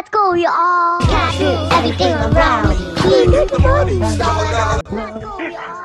[0.00, 2.74] Let's go, we all can everything around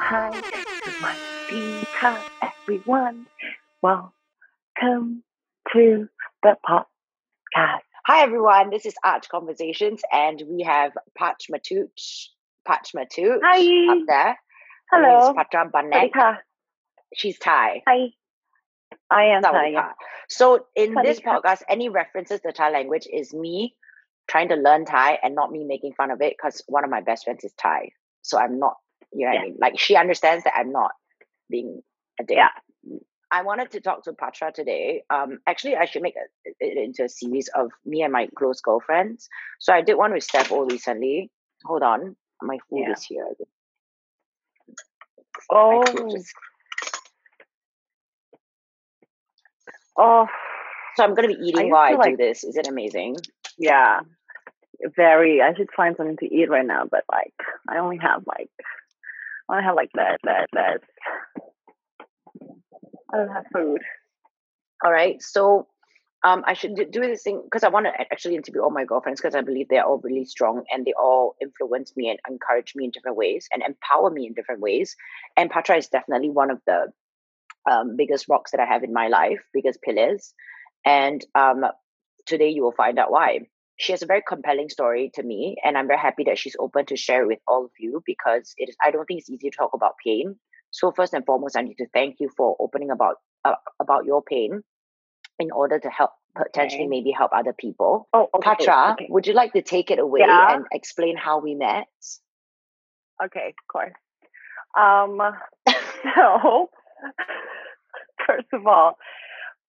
[0.07, 0.31] Hi,
[0.87, 1.83] it must be
[2.41, 3.27] everyone.
[3.81, 5.21] Welcome
[5.73, 6.07] to
[6.43, 7.81] the podcast.
[8.05, 12.27] Hi everyone, this is Arch Conversations and we have Patch Matuch,
[12.65, 13.97] Patch Matuch Hi.
[13.97, 14.39] up there.
[14.93, 15.33] Hello.
[15.33, 16.37] Banek.
[17.13, 17.83] She's Thai.
[17.85, 18.13] Hi.
[19.11, 19.73] I am Thai.
[20.29, 23.75] So in this podcast, any references to Thai language is me
[24.27, 27.01] trying to learn Thai and not me making fun of it because one of my
[27.01, 27.91] best friends is Thai.
[28.21, 28.75] So I'm not,
[29.13, 29.57] you know what I mean?
[29.59, 30.91] Like she understands that I'm not
[31.49, 31.81] being
[32.19, 32.37] a dick.
[32.37, 32.49] Yeah.
[33.31, 35.03] I wanted to talk to Patra today.
[35.09, 36.13] Um, actually, I should make
[36.45, 39.27] it into a series of me and my close girlfriends.
[39.59, 41.31] So I did one with Steph all recently.
[41.65, 42.93] Hold on, my food Yeah.
[42.93, 43.27] is here.
[45.51, 45.83] Oh,
[49.97, 50.27] oh,
[50.95, 52.43] So I'm gonna be eating used while I to, do this.
[52.43, 53.17] Is it amazing?
[53.57, 54.01] yeah.
[54.95, 55.41] Very.
[55.41, 57.33] I should find something to eat right now, but like,
[57.67, 58.49] I only have like,
[59.49, 60.81] I have like that, that, that.
[63.13, 63.81] I don't have food.
[64.83, 65.21] All right.
[65.21, 65.67] So
[66.23, 68.83] um, I should do- do this thing because I want to actually interview all my
[68.83, 72.73] girlfriends because I believe they're all really strong and they all influence me and encourage
[72.75, 74.95] me in different ways and empower me in different ways.
[75.37, 76.91] And Patra is definitely one of the
[77.69, 80.33] um, biggest rocks that I have in my life, biggest pillars.
[80.83, 81.65] And um,
[82.25, 83.47] today you will find out why.
[83.77, 86.85] She has a very compelling story to me, and I'm very happy that she's open
[86.87, 88.75] to share it with all of you because it is.
[88.83, 90.35] I don't think it's easy to talk about pain.
[90.71, 94.21] So first and foremost, I need to thank you for opening about uh, about your
[94.21, 94.63] pain
[95.39, 96.89] in order to help potentially Okay.
[96.89, 98.07] maybe help other people.
[98.13, 98.43] Oh, okay.
[98.49, 99.07] Patra, Okay.
[99.09, 100.53] would you like to take it away Yeah.
[100.55, 101.87] and explain how we met?
[103.23, 103.93] Okay, of course.
[104.77, 105.21] Um,
[106.15, 106.69] so
[108.27, 108.97] first of all,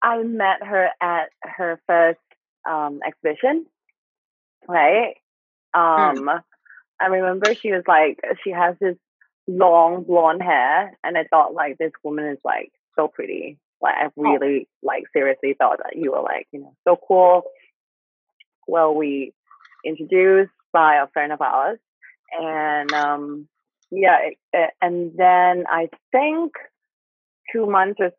[0.03, 2.19] I met her at her first
[2.69, 3.67] um exhibition,
[4.69, 5.15] right?
[5.75, 6.29] Um,
[7.01, 8.97] I remember she was like, she has this
[9.47, 13.59] long blonde hair, and I thought like this woman is like so pretty.
[13.81, 17.45] Like I really like seriously thought that you were like you know so cool.
[18.67, 19.33] Well, we
[19.85, 21.79] introduced by a friend of ours,
[22.39, 23.49] and um,
[23.91, 26.53] yeah, it, it- and then I think
[27.53, 28.13] two months or,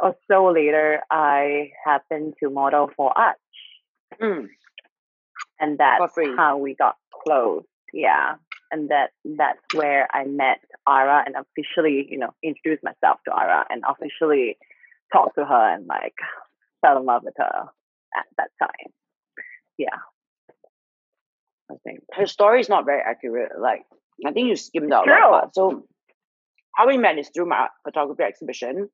[0.00, 3.36] or so later, I happened to model for Arch,
[4.20, 4.48] Mm,
[5.60, 7.64] and that's how we got close.
[7.92, 8.34] Yeah,
[8.70, 13.64] and that that's where I met Ara and officially, you know, introduced myself to Ara
[13.70, 14.58] and officially
[15.12, 16.14] talked to her and like
[16.80, 17.68] fell in love with her
[18.16, 18.92] at that time.
[19.78, 19.98] Yeah,
[21.70, 22.00] I think.
[22.12, 23.52] her story is not very accurate.
[23.60, 23.82] Like
[24.26, 25.30] I think you skimmed out lot.
[25.30, 25.54] part.
[25.54, 25.84] So
[26.74, 28.88] how we met is through my photography exhibition.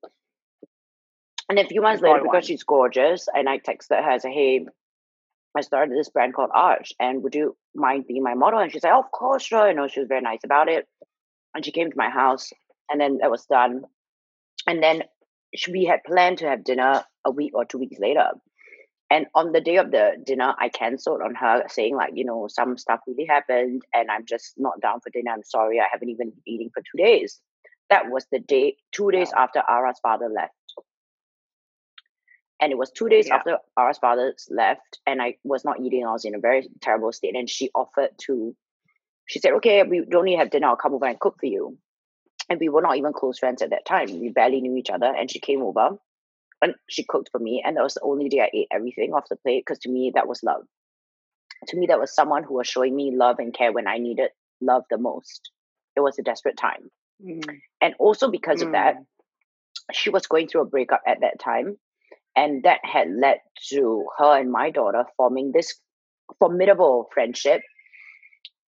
[1.48, 4.66] And a few months later, because she's gorgeous, and I texted her, I said, Hey,
[5.56, 8.61] I started this brand called Arch, and would you mind being my model?
[8.61, 9.69] And she's like, oh, Of course, sure.
[9.69, 10.87] You know, she was very nice about it.
[11.55, 12.53] And she came to my house,
[12.88, 13.83] and then that was done.
[14.66, 15.03] And then
[15.71, 18.28] we had planned to have dinner a week or two weeks later.
[19.12, 22.47] And on the day of the dinner, I cancelled on her, saying like, you know,
[22.49, 25.33] some stuff really happened, and I'm just not down for dinner.
[25.33, 27.41] I'm sorry, I haven't even been eating for two days.
[27.89, 30.55] That was the day, two days after Ara's father left.
[32.60, 33.37] And it was two days Yeah.
[33.37, 36.06] after Ara's father left, and I was not eating.
[36.06, 37.34] I was in a very terrible state.
[37.34, 38.54] And she offered to,
[39.26, 40.69] she said, "Okay, we don't need to have dinner.
[40.69, 41.78] I'll come over and cook for you."
[42.48, 44.21] And we were not even close friends at that time.
[44.21, 45.06] We barely knew each other.
[45.06, 45.98] And she came over,
[46.60, 47.62] and she cooked for me.
[47.65, 50.12] And that was the only day I ate everything off the plate because to me
[50.15, 50.66] that was love.
[51.69, 54.31] To me, that was someone who was showing me love and care when I needed
[54.62, 55.50] love the most.
[55.94, 56.91] It was a desperate time,
[57.22, 57.60] Mm.
[57.82, 58.97] and also because of that,
[59.92, 61.78] she was going through a breakup at that time
[62.37, 63.39] and that had led
[63.71, 65.75] to her and my daughter forming this
[66.39, 67.61] formidable friendship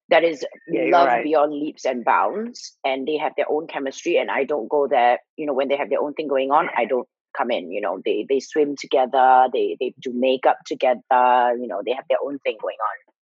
[0.08, 1.24] that is Yeah, love right.
[1.24, 5.18] beyond leaps and bounds and they have their own chemistry and i don't go there
[5.36, 7.80] you know when they have their own thing going on i don't come in you
[7.80, 12.18] know they they swim together they they do makeup together you know they have their
[12.24, 13.12] own thing going on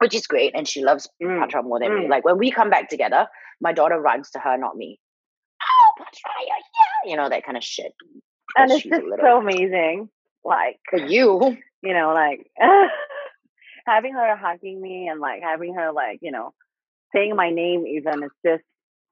[0.00, 1.38] which is great and she loves Mm.
[1.40, 2.06] Patra more than me.
[2.06, 2.08] Mm.
[2.08, 3.28] Like when we come back together,
[3.60, 4.98] my daughter runs to her, not me.
[5.62, 7.10] Oh, Patra, you're here.
[7.10, 7.92] You know, that kind of shit.
[8.56, 10.08] And it's just so amazing.
[10.44, 12.50] Like For you, you know, like
[13.86, 16.52] having her hugging me and like having her like you know
[17.14, 18.64] saying my name even it's just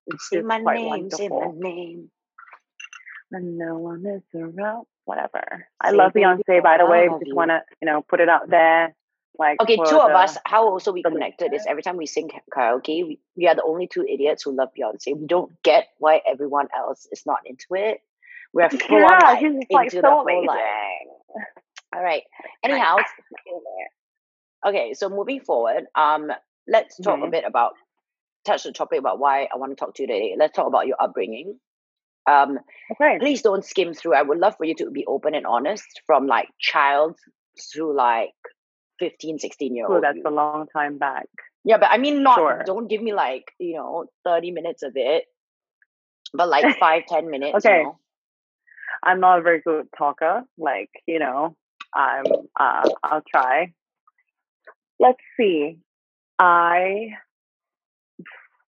[0.06, 2.11] it's say just my quite name, say my name.
[3.31, 4.87] And no one is around.
[5.05, 5.67] Whatever.
[5.81, 7.08] I Say love baby, Beyonce, by the way.
[7.08, 8.94] love Just wanna you know put it out there.
[9.38, 12.31] Like Okay, two of the- us, how also we connected is every time we sing
[12.52, 15.17] karaoke, we, we are the only two idiots who love Beyonce.
[15.17, 18.00] We don't get why everyone else is not into it.
[18.53, 20.47] We're full on Yeah, like, she's just like into the so whole amazing.
[20.47, 21.45] like.
[21.95, 22.23] All right.
[22.65, 22.97] Anyhow,
[24.67, 26.33] Okay, so moving forward, um,
[26.67, 27.31] let's talk a Mhm.
[27.31, 27.75] bit about
[28.45, 30.35] touch the topic about why I want to talk to you today.
[30.37, 31.61] Let's talk about your upbringing.
[32.27, 32.59] Um,
[32.93, 33.19] Okay.
[33.19, 34.15] please don't skim through.
[34.15, 37.19] I would love for you to be open and honest from like child
[37.75, 38.35] to like
[38.99, 40.03] 15, 16 year old.
[40.03, 40.23] that's you.
[40.27, 41.27] a long time back.
[41.65, 42.62] Yeah, but I mean, not Sure.
[42.65, 45.25] don't give me like you know thirty minutes of it,
[46.33, 47.65] but like five ten minutes.
[47.65, 47.79] Okay.
[47.79, 47.99] You know?
[49.03, 50.43] I'm not a very good talker.
[50.56, 51.56] Like, you know,
[51.95, 52.25] I'm
[52.59, 53.73] uh I'll try.
[54.99, 55.79] Let's see.
[56.39, 57.11] I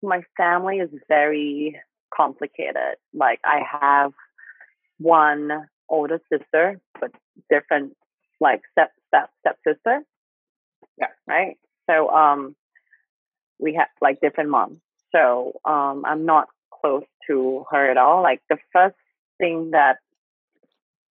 [0.02, 1.80] my family is very
[2.14, 2.96] complicated.
[3.12, 4.12] Like I have
[4.98, 7.10] one older sister, but
[7.50, 7.94] different
[8.40, 10.00] like step step step sister.
[10.98, 11.08] Yeah.
[11.26, 11.56] Right?
[11.88, 12.54] So um
[13.58, 14.78] we have like different moms.
[15.14, 16.48] So um I'm not
[16.80, 18.22] close to her at all.
[18.22, 18.96] Like the first
[19.38, 19.98] thing that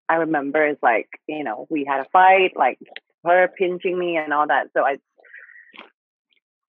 [0.09, 2.79] I remember is like, you know, we had a fight, like
[3.25, 4.67] her pinching me and all that.
[4.73, 4.97] So I,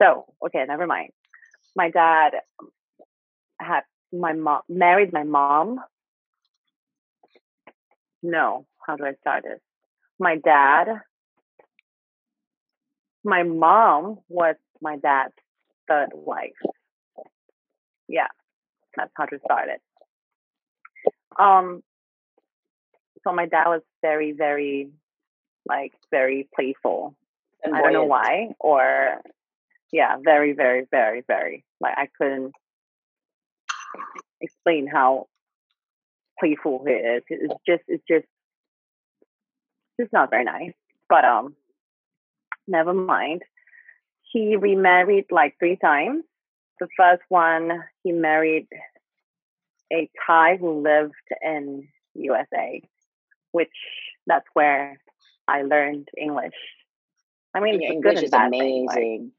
[0.01, 1.11] so, okay, never mind.
[1.77, 2.33] My dad
[3.61, 3.83] had
[4.13, 5.81] my mom, married my mom.
[8.23, 9.61] No, how do I start this?
[10.19, 10.89] My dad,
[13.25, 15.35] my mom was my dad's
[15.87, 16.51] third wife.
[18.09, 18.27] Yeah,
[18.97, 19.81] that's how to start it.
[21.39, 21.83] Um,
[23.25, 24.91] so my dad was very, very,
[25.69, 27.15] like, very playful.
[27.63, 29.21] And I don't know why, or
[29.93, 31.65] yeah, very, very, very, very.
[31.81, 32.53] Like I couldn't
[34.41, 35.27] explain how
[36.39, 37.23] playful he is.
[37.29, 38.27] It's just, it's just,
[39.99, 40.73] it's not very nice.
[41.09, 41.57] But um,
[42.67, 43.43] never mind.
[44.31, 46.25] He remarried like three times.
[46.81, 48.69] The first one, he married
[49.93, 52.83] a Thai who lived in USA,
[53.53, 53.73] which
[54.27, 55.01] that's where
[55.47, 56.55] I learned English.
[57.55, 59.33] I mean, it's good English is bad thing, like- amazing.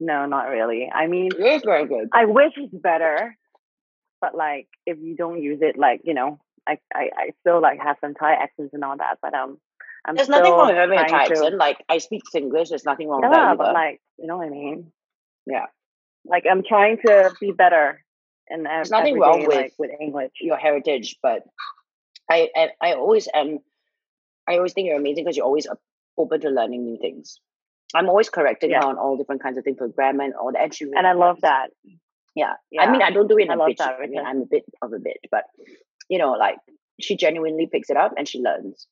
[0.00, 0.90] no, not really.
[0.92, 2.08] I mean, It is very good.
[2.12, 3.36] I wish it's better,
[4.20, 7.80] but like if you don't use it, like you know, I I, I still like
[7.80, 9.58] have some Thai accents and all that, but um,
[10.04, 11.54] I'm There's still nothing wrong with having a Thai accent.
[11.56, 12.68] Like I speak English.
[12.70, 13.72] There's nothing wrong Yeah, with that but either.
[13.74, 14.92] like you know what I mean.
[15.46, 15.66] Yeah.
[16.26, 18.02] Like I'm trying to be better,
[18.48, 20.32] and There's nothing wrong with- like with English.
[20.40, 21.42] your heritage, but
[22.30, 23.58] I, I I always am.
[24.48, 25.66] I always think you're amazing because you're always
[26.16, 27.38] open to learning new things.
[27.94, 28.80] I'm always correcting Yeah.
[28.82, 30.62] her on all different kinds of things for grammar and all that.
[30.62, 31.68] And, she really And I love that.
[32.34, 32.54] Yeah.
[32.70, 32.82] Yeah.
[32.82, 33.76] I mean, I don't do it in I a bitch.
[33.78, 35.44] that I mean, I'm a bit of a bitch, but
[36.08, 36.56] you know, like
[37.00, 38.86] she genuinely picks it up and she learns.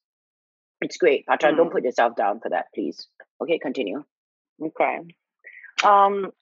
[0.80, 1.54] It's great, Patra.
[1.54, 1.72] Don't Mm.
[1.72, 3.06] put yourself down for that, please.
[3.40, 4.04] Okay, continue.
[4.60, 5.00] Okay.
[5.84, 6.32] Um.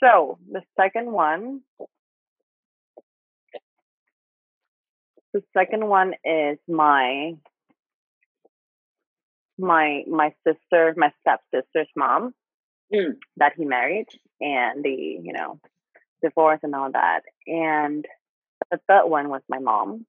[0.00, 1.62] So the second one,
[5.36, 7.34] the second one is my
[9.58, 12.34] my my sister, my stepsister's mom
[12.94, 13.16] Mm.
[13.36, 14.06] that he married,
[14.40, 15.58] and the you know
[16.22, 17.22] divorce and all that.
[17.46, 18.06] And
[18.70, 20.06] the third one was my mom,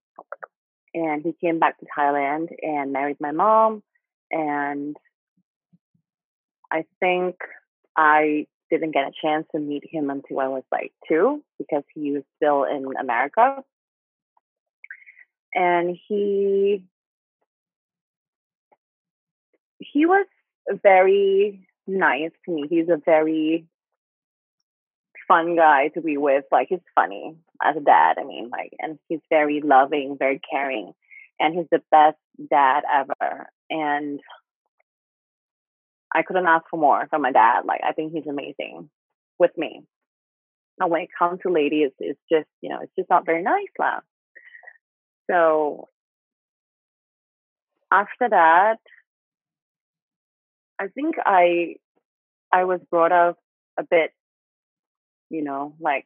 [0.94, 3.82] and he came back to Thailand and married my mom,
[4.32, 4.96] and
[6.72, 7.36] I think
[7.98, 12.12] I didn't get a chance to meet him until I was like two because he
[12.12, 13.64] was still in America.
[15.58, 16.84] And he
[19.80, 20.28] he was
[20.84, 22.68] very nice to me.
[22.70, 23.66] He's a very
[25.28, 26.46] fun guy to be with.
[26.52, 30.94] Like he's funny as a dad, I mean, like and he's very loving, very caring.
[31.40, 32.18] And he's the best
[32.52, 33.50] dad ever.
[33.72, 34.20] And
[36.14, 37.62] I couldn't ask for more from my dad.
[37.66, 38.92] Like I think he's amazing
[39.40, 39.82] with me.
[40.80, 43.74] And when it comes to ladies, it's just you know it's just not very nice,
[43.80, 44.02] lah.
[45.30, 45.90] So
[47.92, 48.78] after that,
[50.80, 51.76] I think I
[52.52, 53.38] I was brought up
[53.78, 54.12] a bit,
[55.30, 56.06] you know, like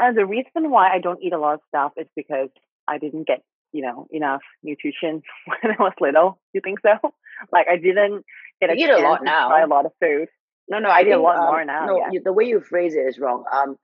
[0.00, 2.50] uh, the reason why I don't eat a lot of stuff is because
[2.86, 3.42] I didn't get
[3.72, 6.38] you know enough nutrition when I was little.
[6.52, 6.94] You think so?
[7.52, 8.24] Like I didn't
[8.62, 9.48] get a eat a lot now.
[9.48, 10.28] try a lot of food.
[10.70, 12.08] No, no, I I eat a lot um, more now, No, yeah.
[12.12, 13.44] you, the way you phrase it is wrong.
[13.52, 13.76] Um,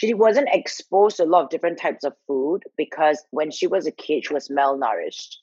[0.00, 3.86] she wasn't exposed to a lot of different types of food because when she was
[3.86, 5.36] a kid, she was malnourished.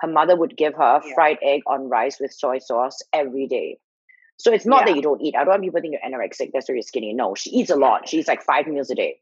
[0.00, 1.14] Her mother would give her Yeah.
[1.14, 3.78] fried egg on rice with soy sauce every day.
[4.36, 5.34] So it's not that you don't eat.
[5.34, 6.50] I don't want people to think you're anorexic.
[6.52, 7.12] That's why you're skinny.
[7.12, 8.08] No, she eats a lot.
[8.08, 9.18] She eats like five meals a day,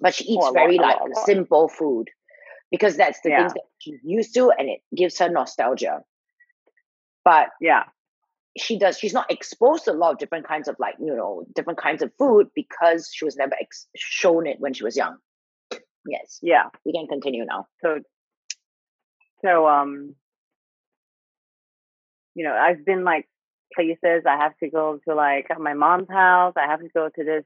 [0.00, 1.26] but she eats Oh, very lot, like lot.
[1.26, 2.08] simple food
[2.72, 3.38] because that's the Yeah.
[3.42, 6.02] things that she's used to, and it gives her nostalgia.
[7.24, 7.84] But Yeah,
[8.56, 11.44] she does she's not exposed to a lot of different kinds of like you know
[11.54, 15.16] different kinds of food because she was never ex- shown it when she was young
[16.06, 16.64] yes yeah.
[16.84, 18.00] we can continue now So,
[19.44, 20.14] so um,
[22.36, 23.26] you know, I've been like
[23.74, 26.52] places I have to go to like my mom's house.
[26.56, 27.44] I have to go to this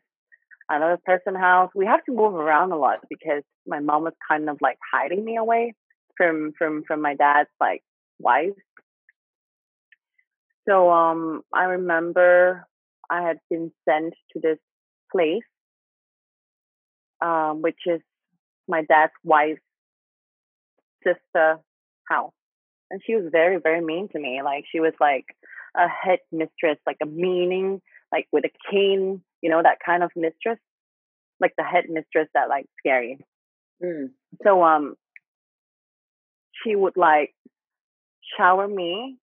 [0.69, 1.71] another person's house.
[1.75, 5.25] We have to move around a lot because my mom was kind of like hiding
[5.25, 5.75] me away
[6.17, 7.83] from from from my dad's like
[8.19, 8.51] wife.
[10.69, 12.67] So um I remember
[13.11, 14.59] I had been sent to this
[15.11, 15.43] place
[17.21, 18.01] um which is
[18.69, 19.61] my dad's wife's
[21.05, 21.59] sister
[22.09, 22.33] house.
[22.91, 24.41] And she was very, very mean to me.
[24.45, 25.25] Like she was like
[25.77, 27.81] a head mistress, like a meaning,
[28.13, 30.59] like with a cane, you know, that kind of mistress.
[31.41, 33.19] Like the head mistress that like scary.
[33.83, 34.11] Mm.
[34.45, 34.95] So um
[36.63, 37.33] she would like
[38.37, 39.17] shower me,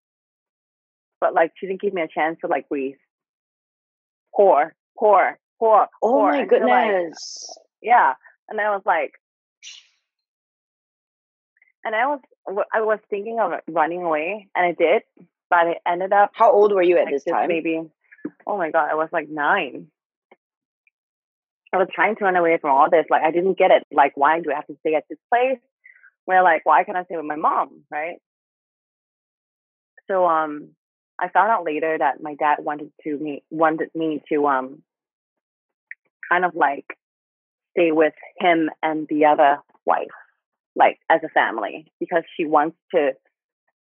[1.19, 2.95] but like she didn't give me a chance to like breathe.
[4.35, 5.87] Pour, pour, pour.
[6.01, 7.57] Oh pour my until, like, goodness.
[7.81, 8.13] yeah.
[8.49, 9.13] And I was like,
[11.83, 12.19] and I was
[12.73, 15.03] I was thinking of running away, and I did,
[15.49, 17.47] but it ended up How old were you at like this time?
[17.47, 17.81] maybe.
[18.45, 19.87] Oh my god, I was like nine.
[21.73, 23.05] I was trying to run away from all this.
[23.09, 23.83] Like I didn't get it.
[23.91, 25.59] Like why do I have to stay at this place?
[26.25, 28.17] Where like why can't I stay with my mom, right?
[30.09, 30.69] So um,
[31.19, 34.83] I found out later that my dad wanted to me wanted me to um,
[36.29, 36.85] kind of like
[37.71, 40.07] stay with him and the other wife,
[40.75, 43.11] like as a family, because she wants to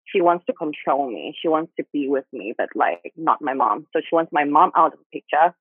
[0.07, 1.35] she wants to control me.
[1.41, 3.87] She wants to be with me, but like not my mom.
[3.93, 5.55] So she wants my mom out of the picture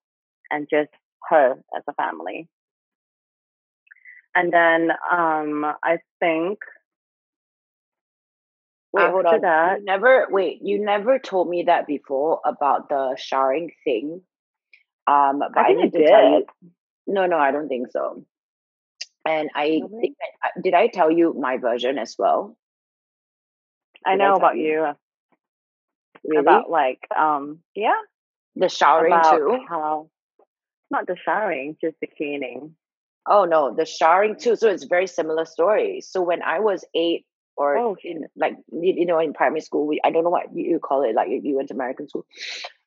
[0.52, 0.92] and just
[1.30, 2.48] her as a family.
[4.36, 6.60] And then um I think
[8.94, 9.42] Wait, hold on.
[9.42, 10.62] that- You never wait.
[10.62, 14.22] You never told me that before about the showering thing.
[15.08, 16.46] Um, but I, think I need to tell you.
[17.08, 18.26] No, no, I don't think so.
[19.26, 19.66] And I
[20.00, 22.56] think that, uh, did I tell you my version as well?
[24.06, 24.64] I Did I know tell about you?
[24.64, 24.96] you
[26.26, 27.96] Really, about like um yeah
[28.56, 29.58] the showering about too.
[29.68, 30.10] how
[30.92, 32.76] not the showering, just the cleaning.
[33.28, 34.56] Oh no, the showering too.
[34.56, 36.02] So it's very similar story.
[36.02, 40.00] So when I was eight or Oh, in like you, know in primary school, we
[40.04, 41.16] I don't know what you, call it.
[41.16, 42.26] Like if you went to American school.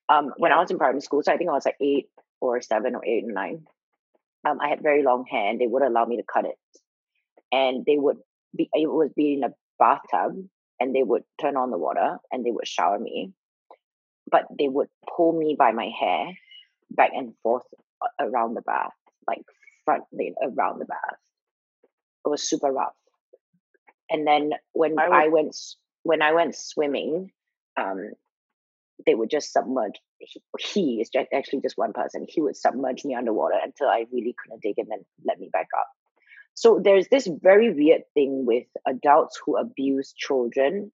[0.09, 2.09] Um, when I was in primary school, so I think I was like eight
[2.41, 3.67] or seven or eight and nine.
[4.49, 6.57] Um, I had very long hair, and they would allow me to cut it,
[7.53, 8.19] and they would
[8.57, 10.37] be it would be in a bathtub,
[10.79, 13.33] and they would turn on the water, and they would shower me,
[14.31, 16.29] but they would pull me by my hair
[16.91, 17.65] back and forth
[18.21, 18.93] around the bath,
[19.27, 19.43] like
[19.85, 20.05] front
[20.43, 21.19] around the bath.
[22.25, 22.95] It was super rough.
[24.11, 25.57] And then when I would- I went
[26.03, 27.33] when I went swimming,
[27.77, 28.13] um,
[29.05, 30.01] they would just submerge.
[30.19, 32.27] He, he is just actually just one person.
[32.29, 35.51] He would submerge me underwater until I really couldn't take it, and then let me
[35.53, 35.89] back up.
[36.55, 40.93] So there's this very weird thing with adults who abuse children,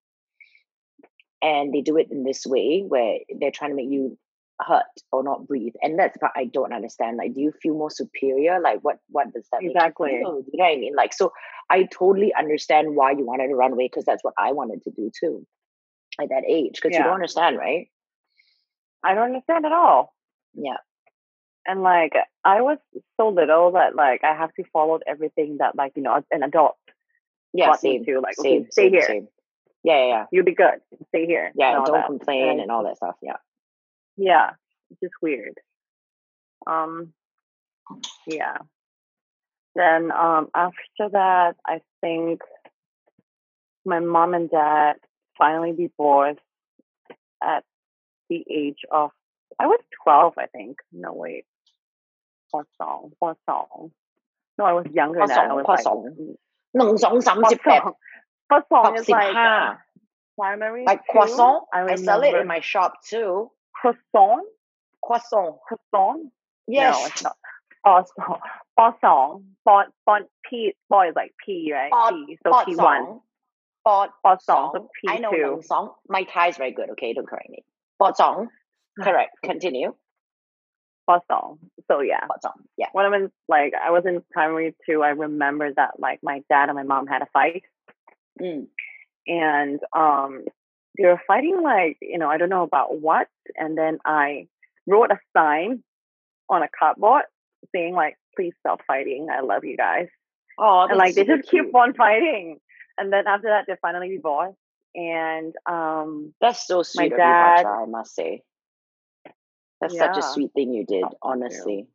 [1.43, 4.19] and they do it in this way where they're trying to make you
[4.67, 7.17] hurt or not breathe, and that's what I don't understand.
[7.17, 8.61] Like, do you feel more superior?
[8.61, 10.11] Like, what what does that make you Exactly.
[10.11, 10.19] feel?
[10.19, 10.95] You know what I mean?
[10.97, 11.33] Like, so
[11.71, 14.91] I totally understand why you wanted to run away because that's what I wanted to
[14.91, 15.47] do too
[16.21, 17.89] at that age because you don't understand, right?
[19.05, 20.15] I don't understand at all.
[20.55, 20.77] Yeah.
[21.67, 22.13] And like
[22.45, 22.79] I was
[23.17, 26.77] so little that like I have to follow everything that like, you know, an adult
[27.53, 29.03] Yeah, taught me to like, same, okay, stay here.
[29.07, 29.29] same.
[29.85, 30.25] Yeah, yeah, yeah.
[30.31, 30.75] You'll be good.
[31.09, 31.53] Stay here.
[31.57, 33.17] Yeah, and don't complain And- and all that stuff.
[33.23, 33.37] Yeah
[34.17, 34.51] yeah,
[34.91, 35.55] it's just weird.
[36.67, 37.13] Um,
[38.27, 38.59] yeah.
[39.75, 42.43] Then um, after that, I think
[43.85, 44.97] my mom and dad
[45.39, 46.41] finally divorced
[47.43, 47.65] at
[48.29, 49.11] the age of
[49.59, 50.79] I was twelve, I think.
[50.93, 51.45] No wait,
[52.53, 53.13] Poisson,
[53.49, 53.93] song.
[54.59, 55.51] No, I was younger than that.
[55.51, 55.85] I was Poisson.
[55.85, 56.37] song.
[58.69, 59.35] Song is like
[60.39, 60.85] primary.
[60.85, 61.65] Like croissant.
[61.73, 63.51] I, I sell it in my shop too
[63.83, 64.43] croissant.
[65.03, 65.59] Croissant.
[65.67, 66.31] Croissant.
[66.69, 66.99] Yes.
[66.99, 67.37] No, it's not.
[67.85, 68.41] Croissant.
[68.79, 69.43] Croissant.
[69.65, 69.85] Bon,
[70.49, 71.91] P, bon is like P, right?
[71.91, 72.77] Bon, P, so P1.
[72.77, 73.21] Song.
[73.85, 74.09] Bon,
[74.41, 74.71] song.
[74.75, 75.13] So P2.
[75.13, 75.91] I know one song.
[76.09, 77.13] My Thai is very good, okay?
[77.13, 77.65] Don't correct me.
[77.99, 78.49] Bon song.
[79.01, 79.37] Correct.
[79.45, 79.95] Continue.
[81.09, 81.59] Bosong.
[81.89, 82.27] So yeah.
[82.29, 82.63] Bosong.
[82.77, 82.89] Yeah.
[82.93, 86.69] When I was like I was in primary two, I remember that like my dad
[86.69, 87.65] and my mom had a fight.
[88.41, 88.67] Mm.
[89.27, 90.45] And um
[90.99, 94.49] they were fighting like you know I don't know about what, and then I
[94.87, 95.83] wrote a sign
[96.49, 97.23] on a cardboard
[97.75, 99.29] saying like, "Please stop fighting.
[99.31, 100.09] I love you guys."
[100.59, 102.59] oh and like they just keep on fighting.
[102.99, 104.59] And then after that, they finally divorced.
[104.95, 108.43] And um, that's so sweet of you dad- Patra, I must say
[109.81, 111.09] that's such a sweet thing you did you.
[111.23, 111.87] honestly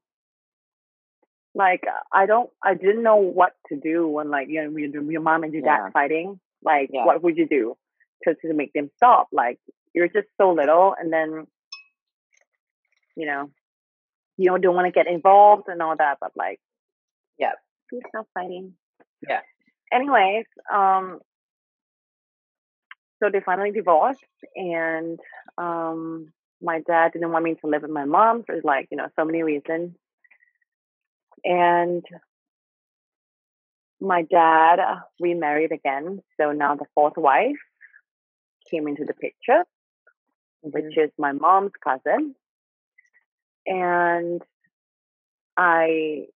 [1.53, 5.21] like I don't, I didn't know what to do when like you know your, your
[5.21, 5.77] mom and your Yeah.
[5.85, 6.39] dad fighting.
[6.63, 7.05] Like, Yeah.
[7.05, 7.77] what would you do
[8.23, 9.27] to to make them stop?
[9.31, 9.59] Like,
[9.93, 11.47] you're just so little, and then
[13.15, 13.49] you know
[14.37, 16.59] you don't, don't want to get involved and all that, but like
[17.39, 17.53] Yeah.
[17.89, 18.73] please stop fighting.
[19.27, 19.41] Yeah.
[19.91, 21.19] Anyways, um,
[23.21, 24.23] so they finally divorced,
[24.55, 25.19] and
[25.57, 26.31] um,
[26.61, 29.25] my dad didn't want me to live with my mom for like you know so
[29.25, 29.95] many reasons,
[31.43, 32.03] and
[33.99, 34.79] my dad
[35.19, 36.21] remarried again.
[36.39, 37.57] So now the fourth wife
[38.69, 39.63] came into the picture,
[40.61, 42.35] which is my mom's cousin,
[43.65, 44.41] and
[45.55, 46.27] I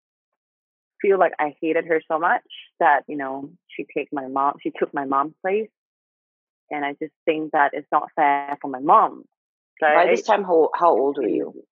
[1.01, 2.43] feel like I hated her so much
[2.79, 5.69] that you know she take my mom she took my mom's place
[6.71, 9.25] and I just think that it's not fair for my mom.
[9.79, 11.65] By this time, how how old were you?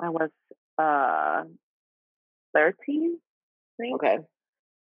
[0.00, 0.30] I was
[0.78, 1.44] uh
[2.54, 3.94] thirteen, I think.
[3.96, 4.18] Okay.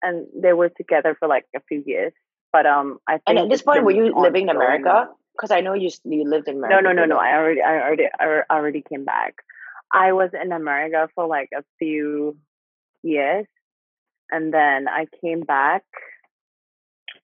[0.01, 2.13] And they were together for like a few years.
[2.51, 4.55] But um I think And at this point, were you living in.
[4.55, 5.10] America?
[5.34, 6.81] Because I know you you lived in America.
[6.81, 7.15] no, no, no.
[7.15, 9.36] a I already I already I already came back.
[9.93, 12.38] I was in America for like a few
[13.03, 13.46] years
[14.31, 15.84] and then I came back.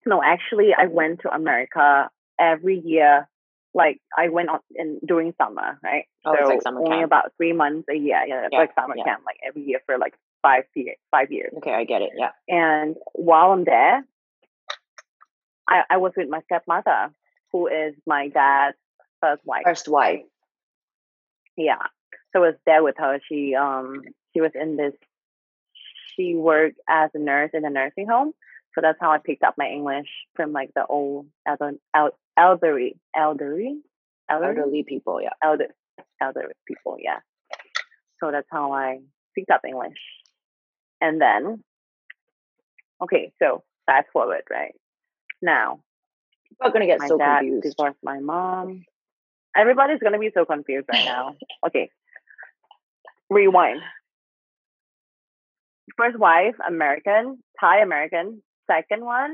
[0.06, 3.28] No, actually I went to America every year.
[3.74, 6.06] Like I went on in during summer, right?
[6.26, 7.06] Oh, it's so like summer only camp.
[7.06, 8.24] about three months a year.
[8.26, 9.04] Yeah, it's Yeah, like summer yeah.
[9.04, 10.98] camp, like every year for like five years.
[11.12, 11.54] Five years.
[11.58, 12.12] Okay, I get it.
[12.18, 12.32] Yeah.
[12.48, 14.04] And while I'm there,
[15.68, 17.12] I, I was with my stepmother,
[17.52, 18.78] who is my dad's
[19.22, 19.64] first wife.
[19.66, 20.22] First wife.
[21.56, 21.84] Yeah.
[22.34, 23.20] So I was there with her.
[23.28, 24.02] She um
[24.34, 24.94] she was in this
[26.16, 28.34] she worked as a nurse in a nursing home.
[28.78, 30.06] So that's how I picked up my English
[30.36, 33.82] from like the old elder, el, elderly elderly
[34.30, 35.20] elderly Elderly people.
[35.20, 35.30] Yeah.
[35.44, 35.70] elder
[36.22, 37.20] elderly people, yeah.
[38.20, 39.00] So that's how I
[39.34, 39.98] picked up English.
[41.02, 41.64] And then
[43.02, 44.76] okay, so fast forward, right?
[45.42, 45.80] Now
[46.50, 47.64] People are gonna get my so dad confused.
[47.76, 48.86] divorced my mom.
[49.56, 51.36] Everybody's gonna be so confused right now.
[51.66, 51.90] Okay.
[53.32, 53.82] Rewind.
[55.98, 59.33] First wife, American, Thai American Second one,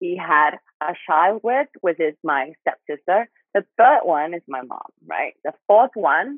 [0.00, 3.20] he had a child with, which is my stepsister.
[3.54, 5.34] The third one is my mom, right?
[5.44, 6.28] The fourth one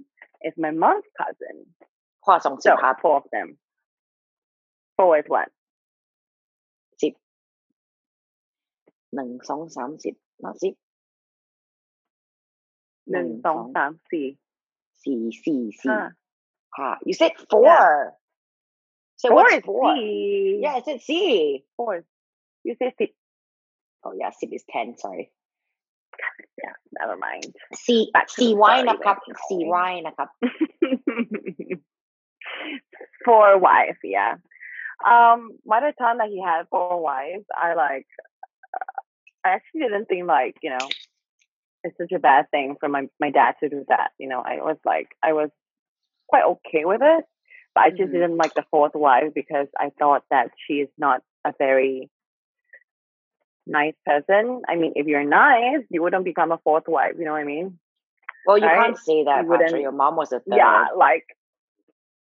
[0.42, 1.57] is my mom's cousin.
[2.24, 3.48] 跨สองสิบ So ครับ four of them.
[4.96, 5.48] Four is what?
[9.14, 10.74] หนึ่งสองสามสิบนับสิบ
[13.11, 14.26] หนึ่งสองสามสี่
[15.05, 16.00] สี่สี่สี่ ห้า
[16.76, 17.79] ห้า you said four
[19.20, 19.98] so Four what's is four C.
[20.64, 21.11] yeah I said C
[21.76, 21.94] Four.
[22.65, 23.12] you say sip.
[24.04, 24.97] Oh yeah, sip is ten.
[24.97, 25.32] Sorry.
[26.63, 27.54] Yeah, never mind.
[27.75, 29.19] See, Back see why in a cup.
[29.47, 30.32] See why in a cup.
[33.25, 34.36] Four wives, yeah.
[35.06, 38.08] Um, by the time that he had four wives, I like,
[38.73, 39.01] uh,
[39.43, 40.89] I actually didn't think like you know,
[41.84, 44.10] it's such a bad thing for my my dad to do that.
[44.17, 45.49] You know, I was like, I was
[46.28, 47.25] quite okay with it,
[47.75, 48.13] but I just mm-hmm.
[48.13, 52.10] didn't like the fourth wife because I thought that she is not a very
[53.67, 54.62] nice person.
[54.67, 57.13] I mean, if you're nice, you wouldn't become a fourth wife.
[57.17, 57.80] You know what I mean?
[58.45, 58.80] well you Right?
[58.84, 61.25] can't say that You your mom was a third Yeah, like,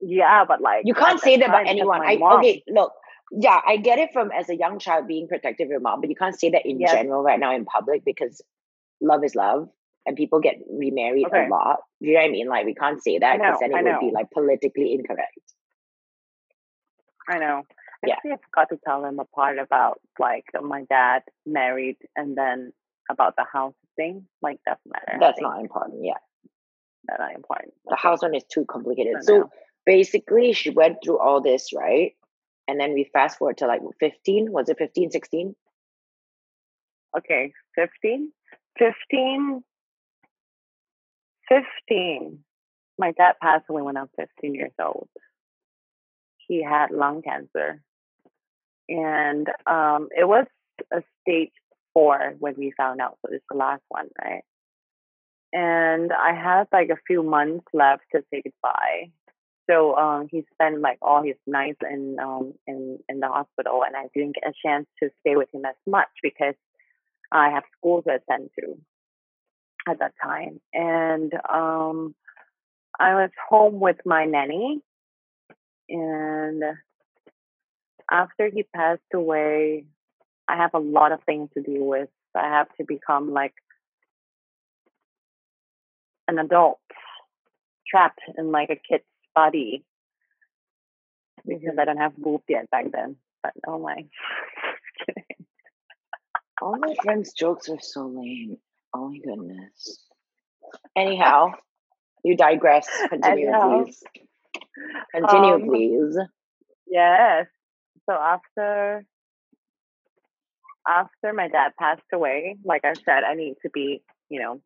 [0.00, 2.92] yeah, but like you can't say that about anyone I okay look
[3.30, 6.10] yeah I get it from as a young child being protective of your mom but
[6.10, 6.90] you can't say that in Yes.
[6.90, 8.40] general right now in public because
[9.00, 9.68] love is love
[10.06, 11.46] and people get remarried Okay.
[11.46, 13.80] a lot you know what I mean like we can't say that because then it
[13.80, 15.38] I would be like politically incorrect
[17.28, 17.62] I know.
[18.06, 18.14] Yeah.
[18.14, 22.72] Actually, I forgot to tell them a part about like my dad married and then
[23.10, 24.26] about the house thing.
[24.40, 25.18] Like that's matter.
[25.20, 26.14] That's not important yeah
[27.06, 27.74] that's not important.
[27.86, 29.50] the house one is too complicated so know.
[29.86, 32.12] basically she went through all this right
[32.68, 35.54] and then we fast forward to like 15 was it 15 16
[37.16, 38.30] Okay, 15?
[38.78, 39.64] 15?
[41.48, 42.38] 15.
[42.98, 45.08] My dad passed away when I was 15 years old.
[46.36, 47.82] He had lung cancer.
[48.90, 50.46] And um, it was
[50.92, 51.52] a stage
[51.94, 53.18] four when we found out.
[53.22, 54.42] So it's the last one, right?
[55.52, 59.10] And I had like a few months left to say goodbye.
[59.68, 63.96] So um, he spent like all his nights in um, in in the hospital, and
[63.96, 66.54] I didn't get a chance to stay with him as much because
[67.30, 68.76] I have school to attend to
[69.88, 70.60] at that time.
[70.74, 72.14] And um,
[72.98, 74.80] I was home with my nanny.
[75.88, 76.62] And
[78.10, 79.86] after he passed away,
[80.48, 82.08] I have a lot of things to deal with.
[82.34, 83.54] I have to become like
[86.28, 86.78] an adult
[87.88, 89.84] trapped in like a kid's body
[91.46, 93.16] because I don't have boobs yet back then.
[93.42, 94.04] But oh my.
[96.62, 98.58] All my friends' jokes are so lame.
[98.94, 100.04] Oh my goodness.
[100.94, 101.52] Anyhow,
[102.22, 102.86] you digress.
[103.08, 103.84] Continue, Anyhow.
[103.84, 104.02] please.
[105.14, 106.16] Continue, Um, please.
[106.86, 107.46] Yes.
[108.10, 109.04] So after
[110.88, 114.60] after my dad passed away, like I said, I need to be, you know,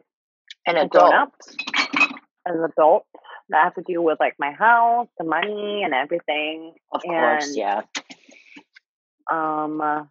[0.66, 1.14] An a grown adult.
[1.14, 1.32] up,
[2.46, 3.04] an adult.
[3.54, 6.72] I have to deal with like my house, the money, and everything.
[6.90, 7.82] Of course, And- yeah.
[9.30, 10.04] Um, uh,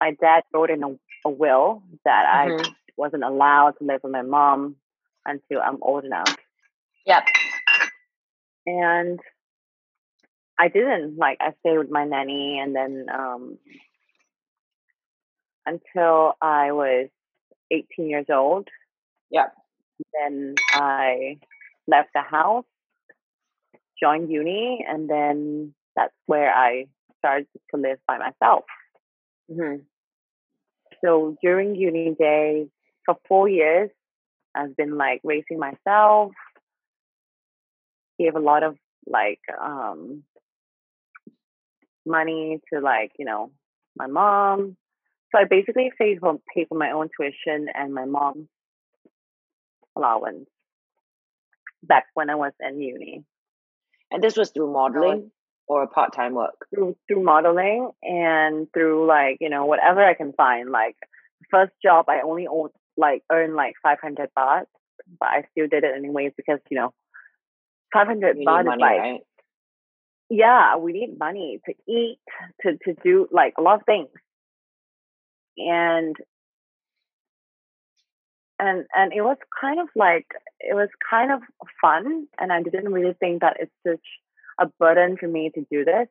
[0.00, 0.88] my dad wrote in a,
[1.24, 2.66] a will that Mhm.
[2.66, 4.76] I wasn't allowed to live with my mom
[5.26, 6.34] until I'm old enough,
[7.06, 7.24] Yep.
[8.66, 9.20] and
[10.58, 11.16] I didn't.
[11.16, 13.58] Like I stayed with my nanny, and then um,
[15.66, 17.08] until I was
[17.70, 18.68] 18 years old.
[19.30, 19.54] Yep.
[20.12, 21.38] Then I
[21.86, 22.64] left the house,
[24.00, 26.86] joined uni, and then that's where I
[27.18, 28.64] started to live by myself.
[29.52, 29.76] hmm
[31.02, 32.68] So during uni days,
[33.04, 33.90] for four years,
[34.54, 36.32] I've been like raising myself.
[38.18, 40.22] Gave a lot of like um
[42.06, 43.50] money to like you know
[43.96, 44.76] my mom.
[45.32, 48.48] So I basically paid for pay for my own tuition and my mom's
[49.96, 50.48] allowance
[51.82, 53.24] back when I was in uni
[54.10, 55.30] And this was through modeling
[55.66, 56.66] or part time work.
[56.74, 60.70] through through modeling and through like you know whatever I can find.
[60.70, 60.96] Like
[61.50, 64.64] first job, I only own, like earned like five hundred baht,
[65.18, 66.92] but I still did it anyways because you know
[67.92, 69.20] five hundred You baht need is money, like right?
[70.32, 72.18] Yeah, we need money to eat,
[72.62, 74.08] to to do like a lot of things,
[75.58, 76.16] and
[78.58, 80.26] and and it was kind of like
[80.58, 81.42] it was kind of
[81.82, 84.06] fun, and I didn't really think that it's such
[84.58, 86.08] a burden for me to do this.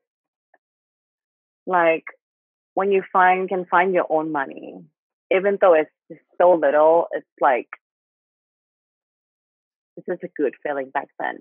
[1.66, 2.06] Like
[2.76, 4.76] when you find can find your own money,
[5.32, 7.70] even though it's just so little, it's like
[9.98, 11.40] it's just a good feeling back then.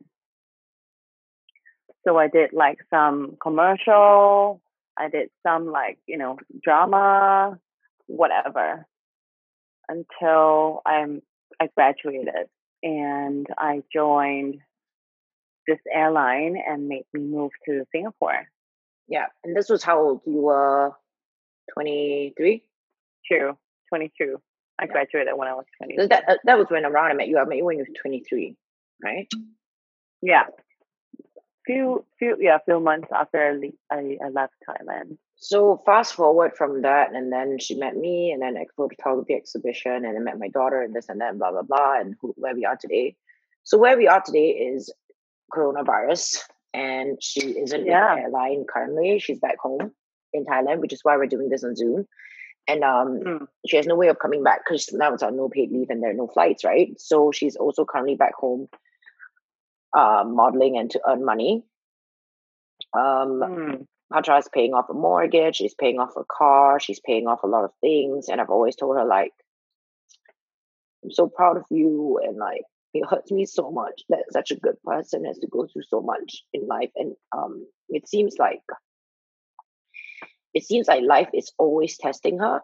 [2.07, 4.63] So I did like some commercial,
[4.99, 7.59] I did some like, you know, drama,
[8.07, 8.87] whatever.
[9.89, 11.21] Until I'm
[11.61, 12.47] I graduated
[12.83, 14.59] and I joined
[15.67, 18.47] this airline and made me move to Singapore.
[19.09, 19.27] Yeah.
[19.45, 20.93] And this was how old you were?
[21.75, 22.63] 23?
[23.27, 23.57] True.
[23.89, 24.41] Twenty two.
[24.79, 24.93] I Yeah.
[24.93, 25.97] graduated when I was twenty.
[25.99, 27.39] So that, that was when around I met you.
[27.39, 28.57] I met you when you were 23,
[29.05, 29.29] right?
[30.23, 30.45] Yeah.
[31.71, 35.19] Few few yeah, few months after I, I, I left Thailand.
[35.37, 39.35] So fast forward from that, and then she met me, and then i at photography
[39.35, 42.17] exhibition, and I met my daughter, and this and that, and blah blah blah, and
[42.21, 43.17] who, where we are today.
[43.63, 44.93] So where we are today is
[45.55, 46.41] coronavirus,
[46.75, 48.11] and she isn't Yeah.
[48.13, 49.19] in the airline currently.
[49.19, 49.93] She's back home
[50.33, 52.07] in Thailand, which is why we're doing this on Zoom.
[52.69, 53.47] And um, Mm.
[53.67, 56.03] she has no way of coming back because now it's on no paid leave and
[56.03, 56.89] there are no flights, right?
[57.01, 58.69] So she's also currently back home,
[59.93, 61.65] uh, modeling and to earn money.
[62.93, 63.87] Um, Mm.
[64.13, 67.47] Patra is paying off a mortgage, she's paying off a car, she's paying off a
[67.47, 68.29] lot of things.
[68.29, 69.33] And I've always told her, like,
[71.05, 72.19] I'm so proud of you.
[72.23, 75.67] And like, it hurts me so much that such a good person has to go
[75.67, 76.91] through so much in life.
[76.97, 78.63] And um, it seems like,
[80.55, 82.63] it seems like life is always testing her.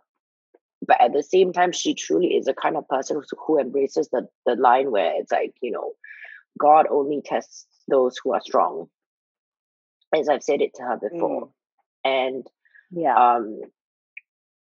[0.84, 4.08] But at the same time, she truly is a kind of person who, who embraces
[4.10, 5.92] the, the line where it's like, you know,
[6.58, 8.88] God only tests those who are strong.
[10.14, 11.50] As I've said it to her before.
[12.04, 12.46] And
[12.90, 13.16] Yeah.
[13.36, 13.60] um,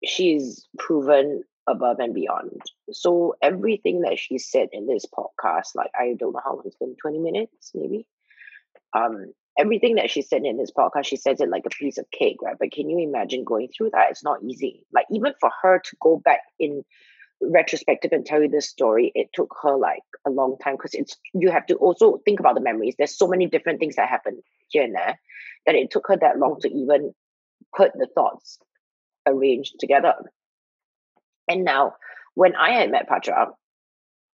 [0.03, 2.61] she's proven above and beyond.
[2.91, 6.75] So everything that she said in this podcast, like I don't know how long it's
[6.75, 8.05] been, 20 minutes maybe.
[8.93, 12.09] Um, everything that she said in this podcast, she says it like a piece of
[12.11, 12.57] cake, right?
[12.59, 14.09] But can you imagine going through that?
[14.11, 14.85] It's not easy.
[14.93, 16.83] Like even for her to go back in
[17.51, 21.17] retrospective and tell you this story, it took her like a long time because it's
[21.33, 22.95] you have to also think about the memories.
[22.97, 25.19] There's so many different things that happen here and there
[25.65, 27.13] that it took her that long to even
[27.75, 28.59] put the thoughts
[29.25, 30.13] arranged together.
[31.47, 31.93] And now,
[32.35, 33.49] when I had met Patra,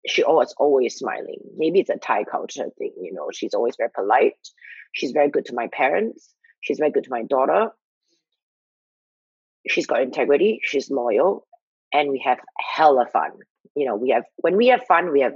[0.07, 1.39] she was always smiling.
[1.57, 3.29] Maybe it's a Thai culture thing, you know.
[3.33, 4.33] She's always very polite.
[4.93, 6.33] She's very good to my parents.
[6.61, 7.71] She's very good to my daughter.
[9.67, 10.61] She's got integrity.
[10.63, 11.45] She's loyal,
[11.93, 13.31] and we have hella fun.
[13.75, 15.35] You know, we have when we have fun, we have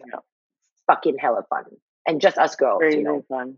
[0.88, 1.66] fucking hella fun,
[2.08, 3.24] and just us girls, Very, you know.
[3.30, 3.58] fun.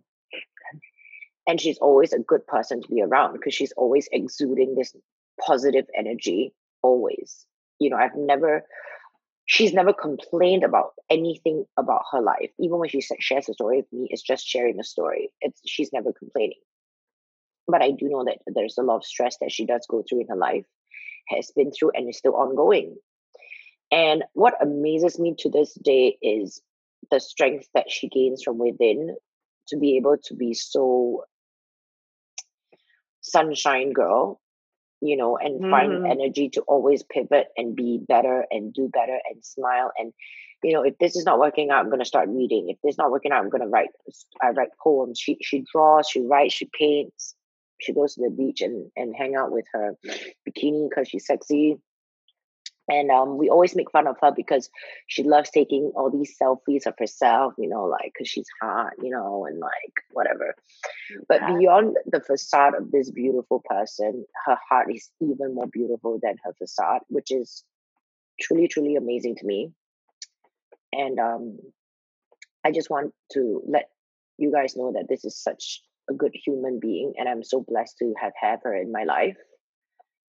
[1.48, 4.96] and she's always a good person to be around because she's always exuding this
[5.40, 7.46] positive energy always.
[7.80, 8.64] You know i've never
[9.46, 12.52] she's never complained about anything about her life.
[12.60, 15.30] Even when she shares a story with me it's just sharing a story.
[15.42, 16.60] It's she's never complaining.
[17.68, 20.22] But i do know that there's a lot of stress that she does go through
[20.22, 20.66] in her life
[21.30, 22.96] has been through and is still ongoing.
[23.92, 26.62] And what amazes me to this day is
[27.12, 29.16] the strength that she gains from within
[29.68, 31.24] to be able to be so
[33.22, 34.40] sunshine girl
[35.02, 35.72] you know and mm-hmm.
[35.72, 40.14] find energy to always pivot and be better and do better and smile and
[40.64, 42.94] you know if this is not working out i'm going to start reading if this
[42.94, 43.90] is not working out i'm going to write
[44.42, 47.35] i write poems she she draws she writes she paints
[47.80, 49.96] she goes to the beach and and hang out with her
[50.48, 51.78] bikini because she's sexy
[52.88, 54.70] and um, we always make fun of her because
[55.08, 59.10] she loves taking all these selfies of herself, you know, like because she's hot, you
[59.10, 60.56] know, and like whatever.
[61.28, 66.36] But beyond the facade of this beautiful person, her heart is even more beautiful than
[66.44, 67.64] her facade, which is
[68.40, 69.72] truly, truly amazing to me.
[70.94, 71.58] And um,
[72.64, 73.90] I just want to let
[74.38, 77.98] you guys know that this is such a good human being, and I'm so blessed
[78.00, 79.38] to have had her in my life.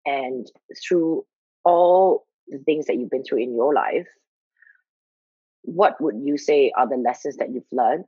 [0.05, 0.47] And
[0.87, 1.25] through
[1.65, 4.07] all the things that you've been through in your life,
[5.63, 8.05] what would you say are the lessons that you've learned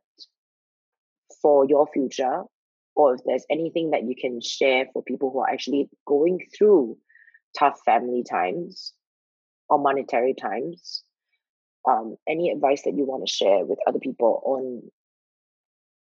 [1.42, 2.42] for your future?
[2.94, 6.96] Or if there's anything that you can share for people who are actually going through
[7.58, 8.92] tough family times
[9.68, 11.02] or monetary times,
[11.88, 14.82] um, any advice that you want to share with other people on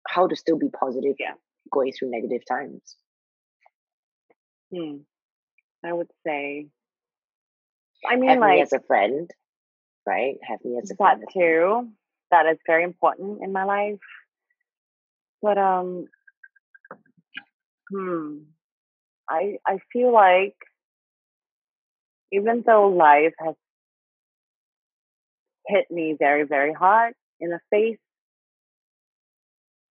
[0.08, 1.34] how to still be positive yeah.
[1.72, 2.96] going through negative times?
[4.72, 4.98] Hmm.
[5.84, 6.68] I would say
[8.06, 9.30] I mean, have like me as a friend,
[10.06, 10.36] right?
[10.42, 11.88] Have me as a that friend too.
[12.30, 13.98] That is very important in my life.
[15.42, 16.06] But um,
[17.90, 18.38] hmm,
[19.28, 20.56] I I feel like
[22.32, 23.54] even though life has
[25.66, 27.98] hit me very very hard in the face,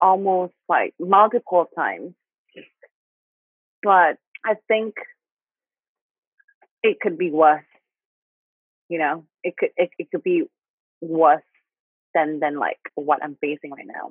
[0.03, 2.13] almost like multiple times,
[3.81, 4.95] but I think
[6.83, 7.63] it could be worse
[8.93, 9.25] you know?
[9.43, 10.43] It could it, it could be
[11.01, 11.41] worse
[12.13, 14.07] than than like what i'm facing right now.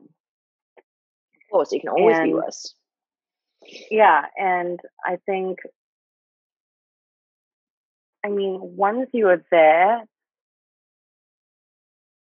[0.76, 2.74] Of course it can always and, be worse.
[3.90, 5.58] Yeah and i think
[8.24, 10.02] i mean once you are there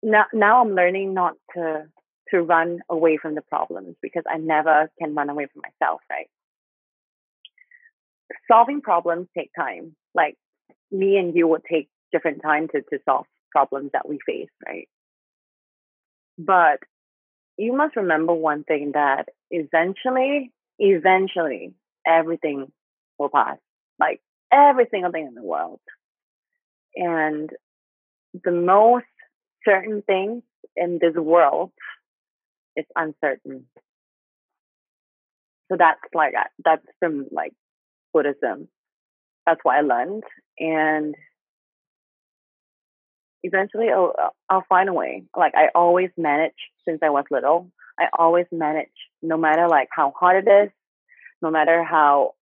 [0.02, 1.86] now now i'm learning not to
[2.32, 6.28] to run away from the problems because i never can run away from myself right
[8.50, 10.36] solving problems take time like
[10.90, 14.88] me and you would take different time to, to solve problems that we face, right?
[16.38, 16.80] But
[17.56, 21.74] you must remember one thing that eventually, eventually,
[22.06, 22.70] everything
[23.18, 23.58] will pass.
[23.98, 24.20] Like
[24.52, 25.80] every single thing in the world.
[26.94, 27.50] And
[28.44, 29.06] the most
[29.64, 30.42] certain things
[30.76, 31.70] in this world
[32.76, 33.66] is uncertain.
[35.70, 37.52] So that's like that's from like
[38.12, 38.68] Buddhism.
[39.46, 40.24] That's what I learned.
[40.58, 41.14] And
[43.42, 45.24] eventually oh, I'll, I'll find a way.
[45.36, 46.52] Like I always manage
[46.86, 47.70] since I was little.
[47.98, 48.88] I always manage
[49.22, 50.70] no matter like how hard it is,
[51.40, 52.34] no matter how,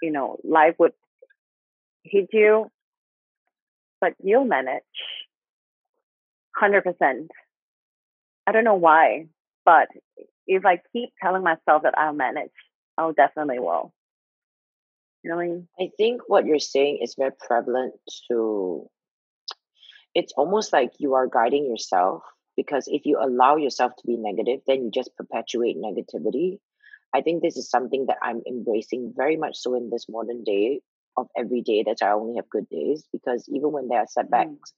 [0.00, 0.92] you know, life would
[2.04, 2.70] hit you,
[4.00, 4.82] but you'll manage.
[6.60, 7.28] 100%.
[8.46, 9.26] I don't know why,
[9.64, 9.88] but
[10.46, 12.50] if I keep telling myself that I'll manage,
[12.98, 13.92] I'll definitely will.
[15.22, 15.68] You know I mean?
[15.80, 17.94] I think what you're saying is very prevalent
[18.28, 18.88] to
[20.14, 22.22] it's almost like you are guiding yourself
[22.56, 26.58] because if you allow yourself to be negative, then you just perpetuate negativity.
[27.14, 30.80] I think this is something that I'm embracing very much so in this modern day
[31.16, 34.50] of every day that I only have good days because even when there are setbacks,
[34.50, 34.72] mm.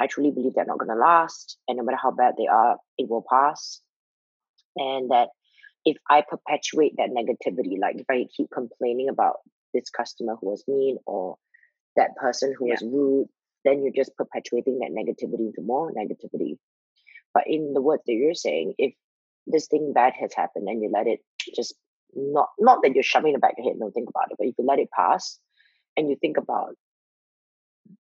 [0.00, 1.58] I truly believe they're not going to last.
[1.68, 3.80] And no matter how bad they are, it will pass.
[4.76, 5.28] And that
[5.84, 9.36] if I perpetuate that negativity, like if I keep complaining about
[9.72, 11.36] this customer who was mean or
[11.96, 12.74] that person who yeah.
[12.74, 13.28] was rude
[13.64, 16.58] then you're just perpetuating that negativity into more negativity.
[17.32, 18.94] But in the words that you're saying, if
[19.46, 21.20] this thing bad has happened and you let it
[21.56, 21.74] just
[22.14, 24.54] not not that you're shoving it back your head, don't think about it, but if
[24.58, 25.38] you let it pass
[25.96, 26.74] and you think about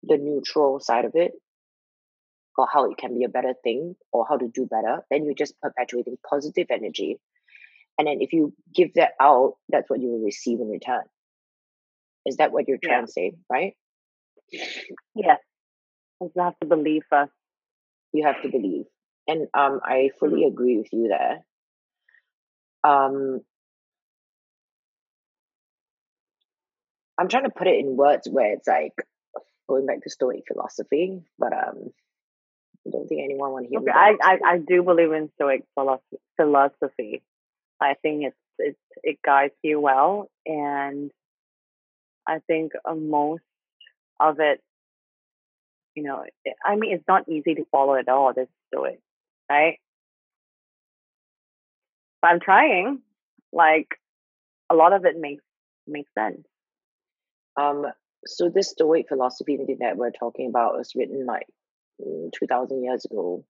[0.03, 1.33] the neutral side of it
[2.57, 5.33] or how it can be a better thing or how to do better, then you're
[5.33, 7.19] just perpetuating positive energy.
[7.97, 11.03] And then if you give that out, that's what you will receive in return.
[12.25, 13.05] Is that what you're trying yeah.
[13.05, 13.73] to say, right?
[15.15, 15.39] Yes.
[16.21, 17.31] You have to believe first.
[18.13, 18.85] You have to believe.
[19.27, 20.53] And um, I fully mm-hmm.
[20.53, 21.43] agree with you there.
[22.83, 23.41] Um,
[27.17, 28.93] I'm trying to put it in words where it's like
[29.67, 31.91] going back to Stoic philosophy, but um,
[32.89, 35.63] I don't think anyone want to hear okay, I, I, I do believe in Stoic
[36.37, 37.21] philosophy.
[37.81, 41.11] I think it's, it's it guides you well, and
[42.27, 43.43] I think uh, most
[44.19, 44.61] of it,
[45.95, 46.23] you know,
[46.65, 48.33] I mean, it's not easy to follow at all.
[48.33, 48.99] Just Stoic,
[49.49, 49.79] right?
[52.21, 52.99] But I'm trying.
[53.53, 53.95] Like
[54.69, 55.43] a lot of it makes
[55.87, 56.45] makes sense.
[57.55, 57.85] Um,
[58.25, 61.47] so this Stoic philosophy that we're talking about was written like
[62.01, 63.45] mm, two thousand years ago.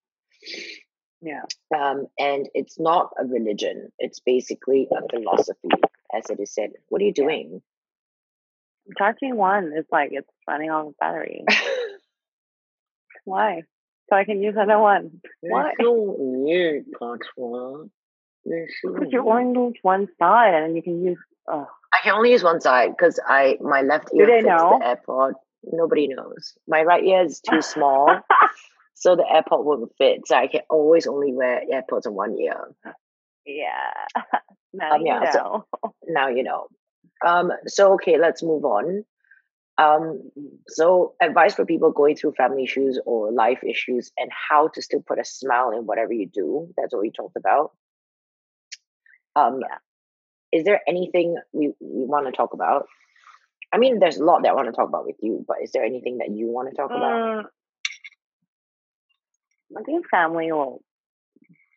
[1.21, 1.41] Yeah.
[1.75, 3.91] Um, and it's not a religion.
[3.99, 5.69] It's basically a philosophy,
[6.15, 6.71] as it is said.
[6.87, 7.61] What are you doing?
[8.87, 9.71] I'm charging one.
[9.75, 11.43] It's like it's running out of battery.
[13.25, 13.63] Why?
[14.09, 15.21] So I can use another one.
[15.41, 15.73] Why?
[15.79, 17.89] you Patra.
[18.45, 21.17] Because you only use one side and you can use.
[21.47, 21.67] Oh.
[21.93, 24.79] I can only use one side because I my left ear fits know?
[24.79, 25.33] the AirPod.
[25.63, 26.53] Nobody knows.
[26.67, 28.09] My right ear is too small,
[28.93, 30.21] so the AirPod won't fit.
[30.27, 32.73] So I can always only wear AirPods on one ear.
[33.45, 33.93] yeah.
[34.71, 35.65] Now Um, you yeah, know.
[35.83, 36.67] so- Now you know.
[37.25, 37.51] Um.
[37.67, 39.03] So okay, let's move on.
[39.77, 40.29] Um.
[40.67, 45.01] So advice for people going through family issues or life issues and how to still
[45.05, 46.69] put a smile in whatever you do.
[46.77, 47.71] That's what we talked about.
[49.35, 49.59] Um.
[49.61, 49.77] Yeah.
[50.59, 52.87] Is there anything we, we want to talk about?
[53.71, 55.71] I mean, there's a lot that I want to talk about with you, but is
[55.71, 57.01] there anything that you want to talk about?
[57.01, 57.45] Mm,
[59.77, 60.81] I think family will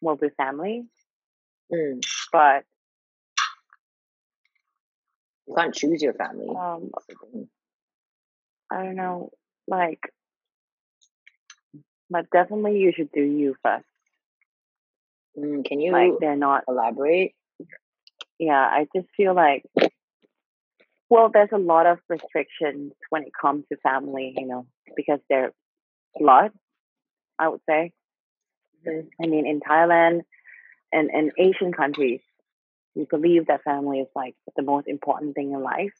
[0.00, 0.84] will be family,
[1.72, 2.00] Mm,
[2.32, 2.64] but
[5.46, 6.48] you can't choose your family.
[6.48, 7.48] um, That's the thing.
[8.70, 9.30] I don't know,
[9.68, 10.00] like,
[12.08, 13.84] but definitely you should do you first.
[15.38, 16.64] Mm, can you Like they're not.
[16.68, 17.34] elaborate?
[18.38, 19.64] Yeah, I just feel like,
[21.12, 25.52] well, there's a lot of restrictions when it comes to family, you know, because they're
[26.18, 26.52] blood.
[27.38, 27.92] I would say.
[28.86, 29.08] Mhm.
[29.22, 30.22] I mean, in Thailand
[30.92, 32.20] and and Asian countries,
[32.96, 35.94] we believe that family is like the most important thing in life,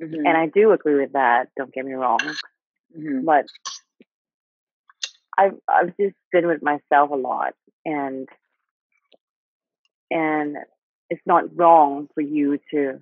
[0.00, 1.48] Mhm, and I do agree with that.
[1.56, 2.20] Don't get me wrong,
[2.96, 3.46] mhm, but
[5.38, 8.28] I've I've just been with myself a lot, and
[10.10, 10.56] and
[11.10, 13.00] it's not wrong for you to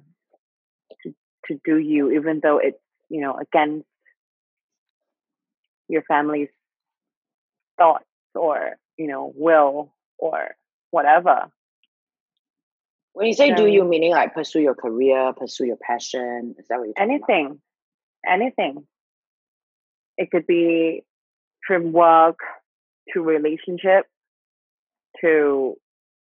[1.49, 2.79] to do you, even though it's
[3.09, 3.87] you know against
[5.89, 6.49] your family's
[7.77, 8.05] thoughts
[8.35, 10.55] or you know will or
[10.91, 11.51] whatever.
[13.13, 16.57] When you say do you, meaning like pursue your career, pursue your passion?
[16.59, 17.31] Is that what you're talking about?
[17.31, 17.61] Anything,
[18.27, 18.87] anything.
[20.17, 21.05] It could be
[21.67, 22.39] from work
[23.13, 24.07] to relationship
[25.21, 25.77] to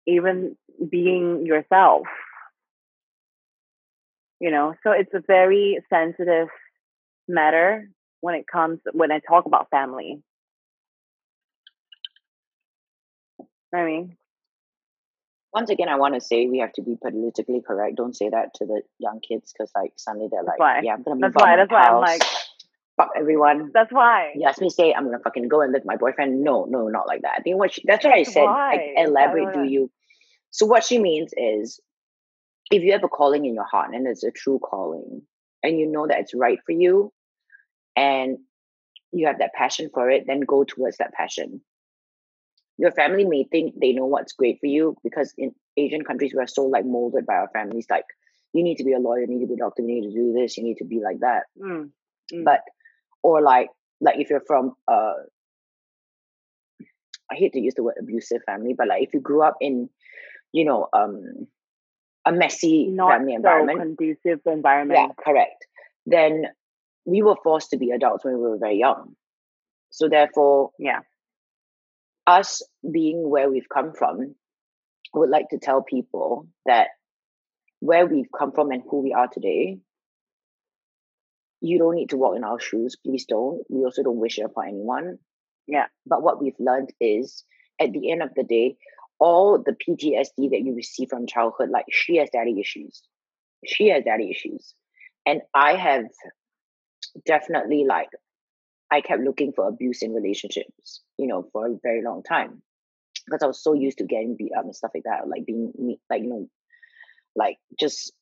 [0.06, 0.56] even
[0.90, 2.06] being yourself.
[4.40, 6.48] You know, so it's a very sensitive
[7.28, 7.88] matter
[8.20, 10.22] when it comes when I talk about family.
[13.74, 14.16] I mean,
[15.52, 17.96] Once again, I want to say we have to be politically correct.
[17.96, 20.80] Don't say that to the young kids because like suddenly they're like, why.
[20.82, 22.22] yeah, I'm gonna That's why- that's why I'm like-
[22.96, 23.70] fuck everyone.
[23.72, 24.32] that's why.
[24.34, 26.42] You ask me to say I'm gonna fucking go and live with my boyfriend.
[26.42, 27.34] No, no, not like that.
[27.38, 28.44] I think what she, that's what I said.
[28.44, 28.92] why.
[28.96, 29.90] That's elaborate, I do you?
[30.50, 31.80] So what she means is,
[32.70, 35.22] if you have a calling in your heart and it's a true calling,
[35.62, 37.12] and you know that it's right for you,
[37.96, 38.38] and
[39.12, 41.60] you have that passion for it, then go towards that passion.
[42.78, 46.46] Your family may think they know what's great for you because in Asian countries we're
[46.46, 47.86] so like molded by our families.
[47.90, 48.04] Like,
[48.52, 50.14] you need to be a lawyer, you need to be a doctor, you need to
[50.14, 51.90] do this, you need to be like that Mm,
[52.32, 52.44] mm.
[52.44, 52.60] but
[53.22, 53.68] or like
[54.00, 55.12] like if you're from uh
[57.30, 59.88] I hate to use the word abusive family, but like if you grew up in,
[60.52, 61.46] you know, um
[62.26, 63.78] a messy not family so conducive environment.
[63.98, 65.12] conducive yeah, environment.
[65.24, 65.66] correct.
[66.06, 66.44] Then
[67.06, 69.16] we were forced to be adults when we were very young.
[69.90, 71.00] So therefore, Yeah.
[72.26, 74.34] us being where we've come from,
[75.14, 76.88] I would like to tell people that
[77.80, 79.80] where we've come from and who we are today,
[81.60, 82.96] you don't need to walk in our shoes.
[82.96, 83.62] Please don't.
[83.68, 85.18] We also don't wish it upon anyone.
[85.66, 85.86] Yeah.
[86.06, 87.44] But what we've learned is
[87.80, 88.76] at the end of the day,
[89.20, 93.02] all the PTSD that you receive from childhood, like she has daddy issues.
[93.66, 94.74] She has daddy issues.
[95.26, 96.06] And I have
[97.26, 98.08] definitely like
[98.90, 102.62] I kept looking for abuse in relationships, you know, for a very long time.
[103.26, 105.72] Because I was so used to getting beat up and stuff like that, like being
[106.08, 106.48] like, you know,
[107.36, 108.12] like just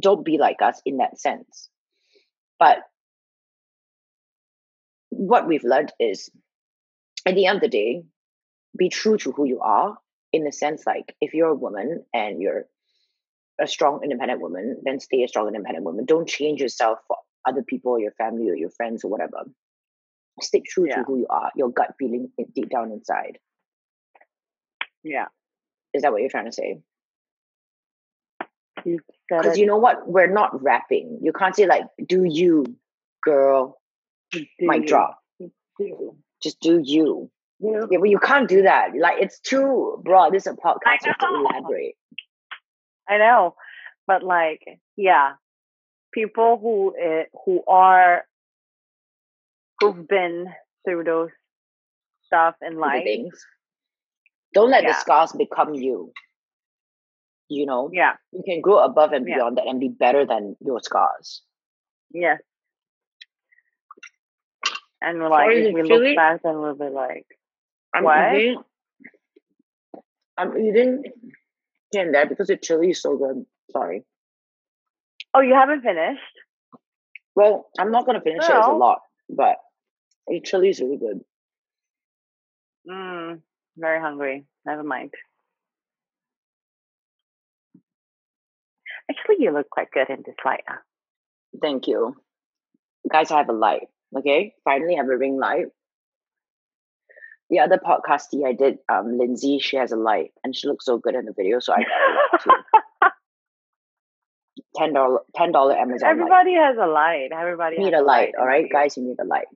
[0.00, 1.68] don't be like us in that sense.
[2.58, 2.78] But
[5.08, 6.30] what we've learned is
[7.26, 8.02] at the end of the day,
[8.78, 9.98] be true to who you are
[10.32, 12.64] in the sense like if you're a woman and you're
[13.60, 16.04] a strong independent woman, then stay a strong independent woman.
[16.04, 17.16] Don't change yourself for
[17.46, 19.44] other people or your family or your friends or whatever.
[20.40, 20.96] Stick true Yeah.
[20.98, 23.38] to who you are, your gut feeling deep down inside.
[25.02, 25.26] Yeah.
[25.92, 26.80] Is that what you're trying to say?
[28.84, 30.08] Because you know what?
[30.08, 31.18] We're not rapping.
[31.22, 32.64] You can't say like, do you,
[33.22, 33.80] girl,
[34.30, 34.86] Do Mic you.
[34.88, 35.18] drop.
[35.78, 36.16] Do.
[36.42, 37.30] Just do you.
[37.60, 37.88] You.
[37.90, 38.90] Yeah, but you can't do that.
[38.98, 40.32] Like it's too broad.
[40.32, 41.04] This is a podcast.
[41.04, 41.46] You have to know.
[41.50, 41.96] elaborate.
[43.08, 43.54] I know,
[44.06, 44.62] but like,
[44.96, 45.32] yeah,
[46.12, 48.22] people who uh, who are
[49.80, 50.46] who've been
[50.84, 51.30] through those
[52.26, 53.04] stuff in life.
[53.04, 53.34] things.
[54.54, 56.12] Don't let the scars become you.
[57.48, 58.14] You know, Yeah.
[58.32, 59.36] you can grow above and Yeah.
[59.36, 61.42] beyond that and be better than your scars.
[62.12, 62.40] Yes.
[65.00, 67.26] And we're like, Sorry, we look back, and we'll be like,
[67.98, 68.34] I'm What?
[68.34, 68.62] eating.
[70.36, 71.02] I'm eating
[71.94, 73.44] and there because the chili is so good.
[73.72, 74.04] Sorry.
[75.34, 76.22] "Oh, you haven't finished."
[77.34, 78.56] Well, I'm not gonna finish it.
[78.56, 79.58] It's a lot, but
[80.28, 81.24] the chili is really good.
[82.88, 83.42] Mm,
[83.76, 84.46] very hungry.
[84.64, 85.12] Never mind.
[89.10, 90.64] Actually, you look quite good in this light.
[91.60, 92.14] Thank you,
[93.10, 93.30] guys.
[93.30, 93.88] I have a light.
[94.16, 95.66] Okay, finally, I have a ring light.
[97.50, 100.98] The other podcastie I did, um, Lindsay, she has a light, and she looks so
[100.98, 101.60] good in the video.
[101.60, 103.08] So I got a light too.
[104.76, 106.10] Ten dollar, ten dollar Amazon light.
[106.10, 107.28] Everybody has a light.
[107.32, 108.96] Everybody need has a light, all in guys.
[108.96, 109.46] You need a light.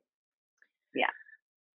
[0.95, 1.11] Yeah.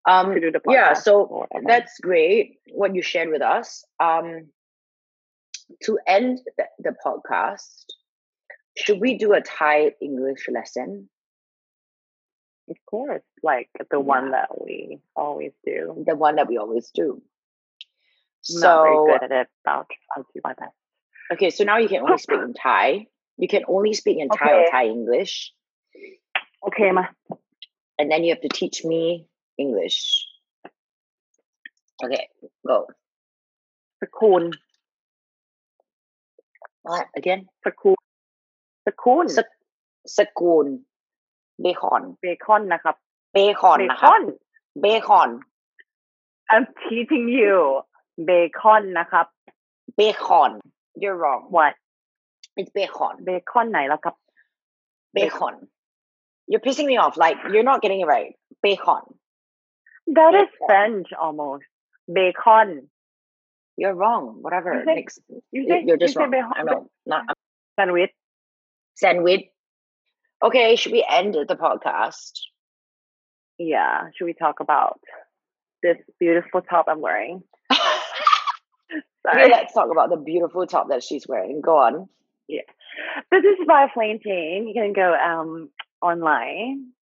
[0.06, 0.34] Um.
[0.34, 0.94] To do the Yeah.
[0.94, 2.58] So that's great.
[2.72, 3.84] What you shared with us.
[4.00, 4.48] Um.
[5.82, 7.84] To end the, the podcast,
[8.76, 11.08] should we do a Thai English lesson?
[12.70, 13.96] Of course, like the yeah.
[13.98, 16.04] one that we always do.
[16.06, 17.22] The one that we always do.
[18.50, 20.72] Not so very good at it, but I'll, I'll do my best.
[21.32, 23.06] Okay, so now you can only speak in Thai.
[23.36, 24.44] You can only speak in okay.
[24.44, 25.52] Thai or Thai English.
[26.66, 27.06] Okay, ma.
[27.98, 30.26] And then you have to teach me English.
[32.04, 32.28] Okay,
[32.66, 32.86] go.
[34.02, 34.52] Sakun.
[36.82, 37.48] What again?
[37.66, 37.94] Sakun.
[38.88, 39.44] Sakun.
[40.06, 40.80] Sakun.
[41.60, 42.96] เบคอน เบคอนนะครับ
[43.32, 44.22] เบคอนเบนะคครับอน
[44.80, 45.30] เบคอน
[46.52, 47.56] I'm teaching you
[48.26, 49.26] เบคอนนะครับ
[49.96, 50.52] เบคอน
[51.02, 51.72] you're wrong what
[52.58, 54.14] it's bacon เบคอนไหนแล้วครับ
[55.16, 55.54] bacon
[56.50, 58.30] you're pissing me off like you're not getting it right
[58.64, 59.02] bacon
[60.16, 60.66] that is Bacon.
[60.68, 61.64] French almost
[62.12, 62.68] เบคอน
[63.80, 65.16] you're wrong whatever You say- Next,
[65.54, 66.80] you say you're just you say wrong เบคอน I know
[67.12, 67.22] not
[67.74, 68.10] แซนด์วิช
[69.02, 69.44] sandwich
[70.42, 72.32] okay should we end the podcast
[73.58, 75.00] yeah should we talk about
[75.82, 81.26] this beautiful top I'm wearing sorry okay let's talk about the beautiful top that she's
[81.28, 82.08] wearing go on
[82.48, 82.62] Yeah.
[83.30, 84.66] This is by Plain Jayne.
[84.68, 85.70] You can go um
[86.02, 86.92] online,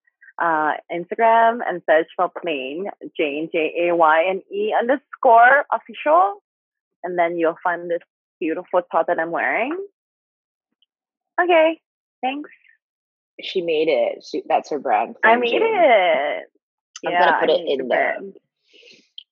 [0.42, 6.42] uh, Instagram, and search for Plain Jayne J A Y N E underscore official,
[7.04, 8.02] and then you'll find this
[8.40, 9.76] beautiful top that I'm wearing.
[11.40, 11.80] Okay,
[12.22, 12.50] thanks.
[13.47, 15.63] she made it she, that's her brand I Plain made Jane.
[15.63, 16.43] it.
[17.05, 18.33] I'm yeah, gonna put I it made in the the brand.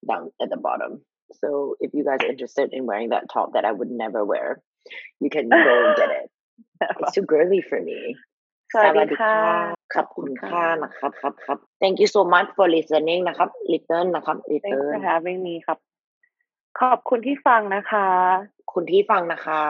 [0.10, 0.92] down at the bottom.
[1.42, 4.48] So if you guys are interested in wearing that top that I would never wear,
[5.20, 6.28] you can go get it.
[7.00, 8.00] It's too girly for me.
[8.74, 9.38] สวัสดีค่ะ
[9.96, 15.54] ขอบคุณค่ะนะครับครับครับ Thank you so much for listening นะครับ Return นะครับ Thanks Return for having me
[15.66, 15.78] ครับ
[16.80, 18.08] ขอบคุณที่ฟังนะคะ
[18.74, 19.62] คุณที่ฟังนะคะ